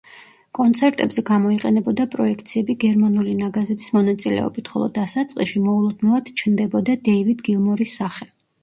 [0.59, 8.31] კონცერტებზე გამოიყენებოდა პროექციები გერმანული ნაგაზების მონაწილეობით, ხოლო დასაწყისში მოულოდნელად ჩნდებოდა დეივიდ გილმორის სახე.